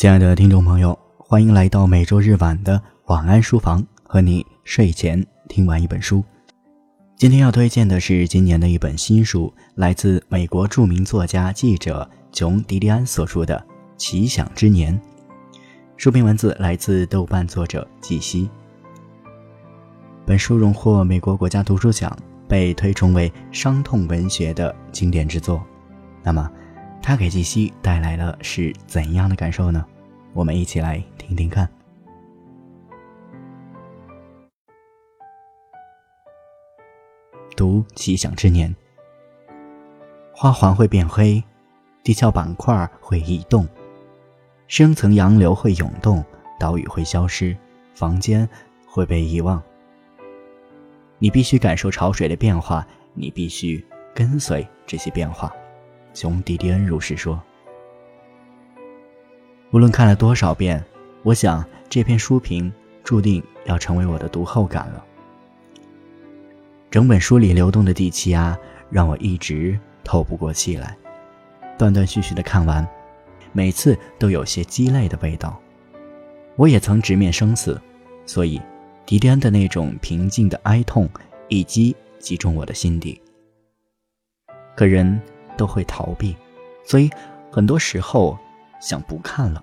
[0.00, 6.24] 亲爱的听众朋友，欢迎来到每周日晚的晚安书房，和你睡前听完一本书。
[7.16, 13.58] 今天要推荐的是今年的一本新书，来自美国著名作家、记者琼·迪利安所著的
[13.98, 14.98] 《奇想之年》。
[15.98, 18.48] 书评文字来自豆瓣作者季西。
[20.24, 22.10] 本书荣获美国国家图书奖，
[22.48, 25.62] 被推崇为伤痛文学的经典之作。
[26.22, 26.50] 那么，
[27.02, 29.84] 他给季希带来了是怎样的感受呢？
[30.32, 31.68] 我们一起来听听看。
[37.56, 38.74] 读奇想之年，
[40.32, 41.42] 花环会变黑，
[42.04, 43.66] 地壳板块会移动，
[44.68, 46.24] 深层洋流会涌动，
[46.58, 47.56] 岛屿会消失，
[47.94, 48.48] 房间
[48.86, 49.60] 会被遗忘。
[51.18, 55.52] 你必须感受潮水的变化，你必须跟随这些变化。
[56.14, 57.40] 熊迪迪恩如是说。
[59.72, 60.84] 无论看了多少遍，
[61.22, 62.72] 我想这篇书评
[63.04, 65.04] 注定要成为我的读后感了。
[66.90, 68.58] 整本书里流动的地气压
[68.90, 70.96] 让我一直透不过气来，
[71.78, 72.84] 断断续续的看完，
[73.52, 75.60] 每次都有些鸡肋的味道。
[76.56, 77.80] 我也曾直面生死，
[78.26, 78.60] 所以
[79.06, 81.08] 迪迪恩的那种平静的哀痛
[81.48, 83.22] 一击击中我的心底。
[84.74, 85.20] 可人
[85.56, 86.36] 都会逃避，
[86.84, 87.10] 所以
[87.50, 88.38] 很多时候
[88.80, 89.62] 想不看了。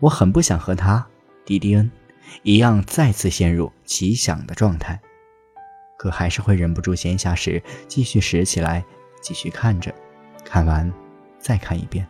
[0.00, 1.06] 我很不想和他，
[1.44, 1.90] 迪迪恩，
[2.42, 5.00] 一样再次陷入奇想的状态。
[5.96, 8.84] 可还是会忍不住闲暇时继续拾起来，
[9.22, 9.94] 继续看着，
[10.44, 10.92] 看完
[11.38, 12.06] 再看一遍。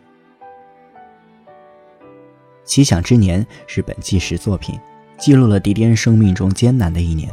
[2.67, 4.81] 《奇想之年》是本纪实作品，
[5.19, 7.31] 记录了迪迪恩生命中艰难的一年。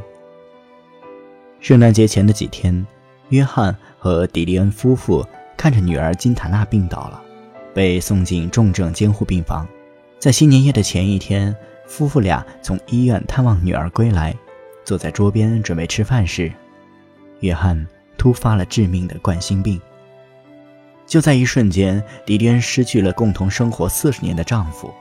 [1.62, 2.86] 圣诞节前的几天，
[3.30, 5.24] 约翰和迪迪恩夫妇
[5.56, 7.22] 看着女儿金塔娜病倒了，
[7.72, 9.68] 被送进重症监护病房。
[10.18, 14.36] 在新年夜的前一天，夫妇俩从医院探望女儿归来。
[14.84, 16.52] 坐在桌边准备吃饭时，
[17.42, 19.80] 约翰突发了致命的冠心病。
[21.06, 24.92] 就在一瞬间，迪迪恩失去了共同生活四十年的丈夫。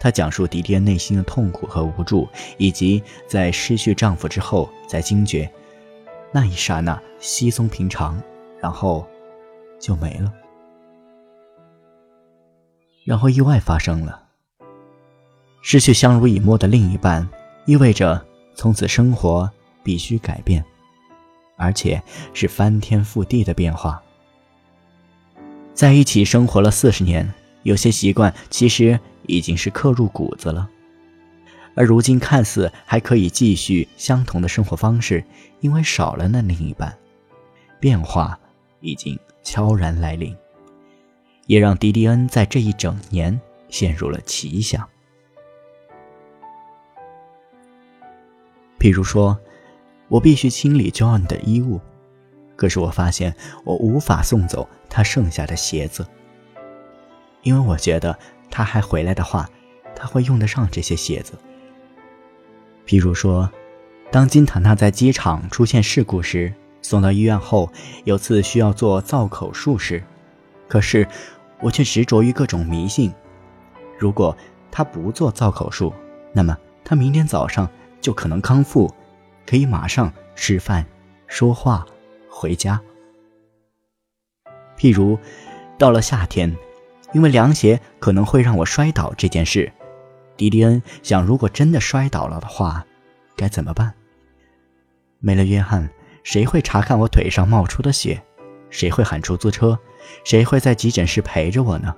[0.00, 2.26] 她讲述迪迪恩内心的痛苦和无助，
[2.56, 5.52] 以及在失去丈夫之后才惊觉，
[6.32, 8.20] 那一刹那稀松平常，
[8.60, 9.06] 然后
[9.78, 10.32] 就没了。
[13.04, 14.22] 然后意外发生了，
[15.60, 17.28] 失去相濡以沫的另一半，
[17.66, 18.24] 意味着。
[18.54, 19.50] 从此生活
[19.82, 20.62] 必须改变，
[21.56, 22.00] 而且
[22.34, 24.00] 是翻天覆地的变化。
[25.72, 27.32] 在一起生活了四十年，
[27.62, 30.68] 有些习惯其实已经是刻入骨子了。
[31.74, 35.24] 而如今看似还可以继续相同的生活方式，
[35.60, 36.96] 因为少了那另一半，
[37.80, 38.38] 变化
[38.80, 40.36] 已经悄然来临，
[41.46, 44.86] 也让迪迪恩在这一整年陷入了奇想。
[48.78, 49.38] 比如说，
[50.08, 51.80] 我必须清理 John 的衣物，
[52.56, 53.34] 可是我发现
[53.64, 56.06] 我无法送走他剩下的鞋子，
[57.42, 58.18] 因为我觉得
[58.50, 59.48] 他还回来的话，
[59.94, 61.32] 他会用得上这些鞋子。
[62.86, 63.50] 譬如说，
[64.10, 67.70] 当金塔娜在机场出现事故时，送到医院后，
[68.04, 70.02] 有次需要做造口术时，
[70.68, 71.06] 可是
[71.60, 73.12] 我却执着于各种迷信。
[73.98, 74.36] 如果
[74.70, 75.92] 他不做造口术，
[76.32, 77.68] 那么他明天早上。
[78.02, 78.92] 就可能康复，
[79.46, 80.84] 可以马上吃饭、
[81.28, 81.86] 说话、
[82.28, 82.82] 回家。
[84.76, 85.16] 譬如，
[85.78, 86.52] 到了夏天，
[87.12, 89.72] 因为凉鞋可能会让我摔倒这件事，
[90.42, 92.84] 迪迪恩想，如果真的摔倒了的话，
[93.36, 93.94] 该怎么办？
[95.20, 95.88] 没了约翰，
[96.24, 98.20] 谁会查看我腿上冒出的血？
[98.68, 99.78] 谁会喊出租车？
[100.24, 101.94] 谁会在急诊室陪着我呢？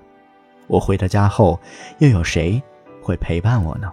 [0.66, 1.58] 我回到家后，
[2.00, 2.62] 又有谁
[3.00, 3.90] 会陪伴我呢？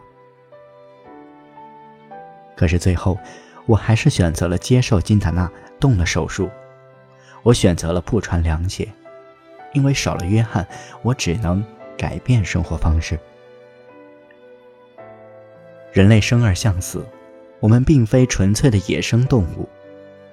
[2.57, 3.17] 可是最后，
[3.65, 5.49] 我还是选择了接受金塔娜
[5.79, 6.49] 动了手术。
[7.43, 8.89] 我选择了不穿凉鞋，
[9.71, 10.67] 因为少了约翰，
[11.03, 11.63] 我只能
[11.97, 13.17] 改变生活方式。
[15.91, 17.05] 人类生而向死，
[17.59, 19.67] 我们并非纯粹的野生动物，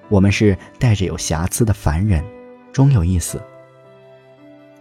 [0.07, 2.23] 我们是带着有瑕疵的凡人，
[2.71, 3.41] 终有一死。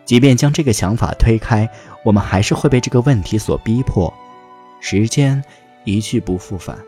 [0.04, 1.68] 即便将这个想法推开，
[2.04, 4.12] 我们还是会被这个问题所逼迫。
[4.80, 5.42] 时间
[5.84, 6.78] 一去不复返。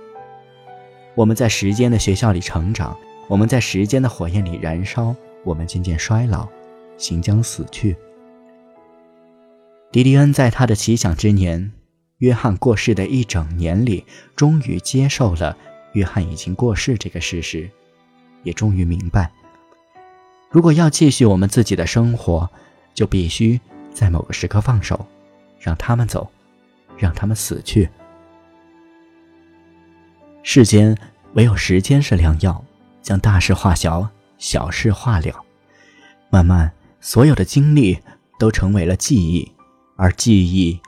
[1.16, 2.96] 我们在时间的学校里成长，
[3.28, 5.14] 我们在时间的火焰里燃烧，
[5.44, 6.48] 我们渐渐衰老，
[6.96, 7.96] 行将死去。
[9.90, 11.72] 迪迪恩在他的奇想之年，
[12.20, 14.05] 约翰过世的一整年里，
[14.37, 15.56] 终于接受了
[15.94, 17.69] 约翰已经过世这个事实，
[18.43, 19.31] 也终于明白，
[20.50, 22.49] 如果要继续我们自己的生活，
[22.94, 23.58] 就必须
[23.93, 25.06] 在某个时刻放手，
[25.58, 26.31] 让他们走，
[26.99, 27.88] 让他们死去。
[30.43, 30.96] 世间
[31.32, 32.62] 唯有时间是良药，
[33.00, 35.43] 将大事化小，小事化了。
[36.28, 36.70] 慢慢，
[37.00, 37.99] 所有的经历
[38.38, 39.50] 都成为了记忆，
[39.96, 40.78] 而记忆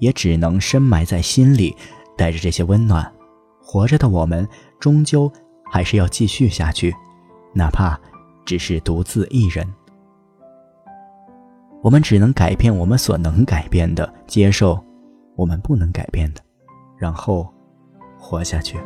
[0.00, 1.76] 也只能深埋在心里，
[2.16, 3.10] 带着这些温暖。
[3.62, 4.46] 活着的我们，
[4.80, 5.32] 终究
[5.70, 6.92] 还是要继续下去，
[7.54, 7.96] 哪怕
[8.44, 9.64] 只是独自一人。
[11.82, 14.78] 我们只能改变我们所能改变的，接受
[15.36, 16.42] 我们不能改变的，
[16.98, 17.48] 然后
[18.18, 18.76] 活下去。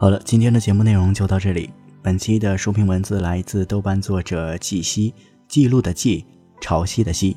[0.00, 1.68] 好了，今天的节目内容就到这里。
[2.00, 5.12] 本期的书评文字来自豆瓣作者季西，
[5.46, 6.24] 记录的记，
[6.58, 7.36] 潮汐的汐。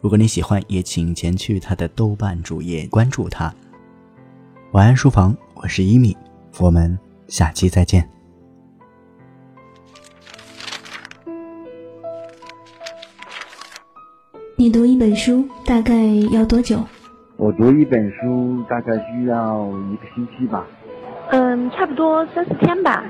[0.00, 3.52] 如果你喜欢，也请前去他的豆瓣主页关注他。
[4.70, 6.16] 晚安书房，我是伊米，
[6.60, 8.08] 我们下期再见。
[14.54, 16.78] 你读一本书大概要多久？
[17.36, 20.64] 我读一本书大概需要一个星期吧。
[21.56, 23.02] 嗯，差不多三四天吧。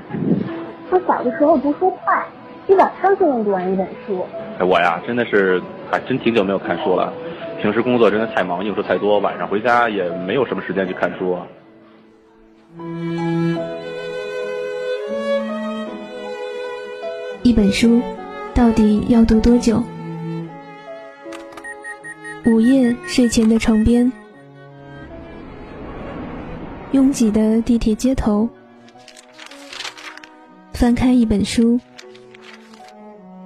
[0.89, 2.25] 我小的时候读书快，
[2.67, 4.25] 一晚上就能读完一本书。
[4.57, 5.61] 哎，我呀，真的是
[5.91, 7.11] 还真挺久没有看书了。
[7.61, 11.37] 平时工作真的太忙，应酬太多，晚上回家也没有什么时间去看书。
[17.43, 18.01] 一本书
[18.53, 19.83] 到底要读多久？
[22.45, 24.09] 午夜睡前的床边。
[26.93, 28.47] 拥挤的地铁街头，
[30.71, 31.77] 翻开一本书。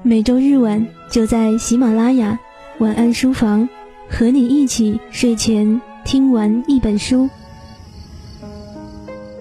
[0.04, 2.38] 每周日晚就在喜马拉雅
[2.78, 3.68] 晚安书房，
[4.08, 7.28] 和你一起睡前听完一本书，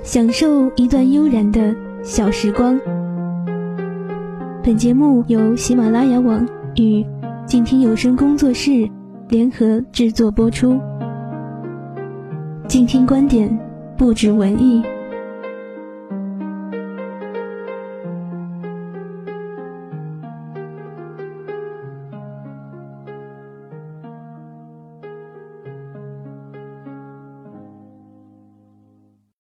[0.03, 2.81] 享受一段悠然的小时光。
[4.63, 7.05] 本节目由喜马拉雅网与
[7.45, 8.89] 静听有声工作室
[9.29, 10.81] 联合制作播出。
[12.67, 13.70] 静听观点。
[14.01, 15.00] 不止文艺。